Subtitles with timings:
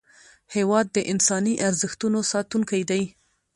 [0.55, 3.03] هېواد د انساني ارزښتونو ساتونکی دی.